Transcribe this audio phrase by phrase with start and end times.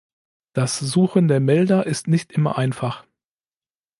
[0.53, 3.05] Das Suchen der Melder ist nicht immer einfach.